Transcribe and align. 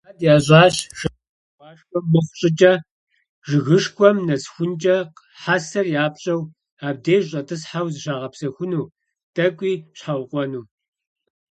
Мурад 0.03 0.19
ящӀащ, 0.35 0.75
шэджагъуашхэ 0.97 1.97
мыхъу 2.11 2.35
щӀыкӀэ 2.39 2.73
жыгышхуэм 3.47 4.17
нэсыхункӀэ 4.27 4.97
хьэсэр 5.41 5.85
япщӀэу, 6.03 6.41
абдеж 6.87 7.23
щӀэтӀысхьэу 7.29 7.91
зыщагъэпсэхуну, 7.93 8.91
тӀэкӀуи 9.33 9.73
щхьэукъуэну. 9.97 10.63